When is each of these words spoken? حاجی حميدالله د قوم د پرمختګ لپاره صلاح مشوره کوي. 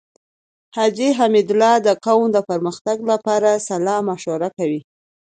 حاجی 0.75 1.09
حميدالله 1.19 1.73
د 1.87 1.89
قوم 2.05 2.25
د 2.33 2.37
پرمختګ 2.49 2.97
لپاره 3.11 3.49
صلاح 3.67 3.99
مشوره 4.09 4.49
کوي. 4.57 4.81